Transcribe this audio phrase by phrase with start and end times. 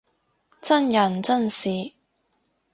[0.63, 1.91] 真人真事